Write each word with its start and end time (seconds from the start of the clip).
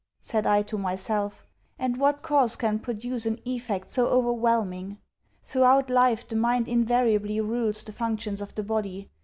said 0.19 0.47
I 0.47 0.63
to 0.63 0.79
myself, 0.79 1.45
'and 1.77 1.95
what 1.95 2.23
cause 2.23 2.55
can 2.55 2.79
produce 2.79 3.27
an 3.27 3.37
effect 3.45 3.91
so 3.91 4.07
overwhelming? 4.07 4.97
Throughout 5.43 5.91
life, 5.91 6.27
the 6.27 6.35
mind 6.35 6.67
invariably 6.67 7.39
rules 7.39 7.83
the 7.83 7.91
functions 7.91 8.41
of 8.41 8.55
the 8.55 8.63
body. 8.63 9.11